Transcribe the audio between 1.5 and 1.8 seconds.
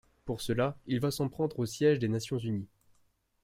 au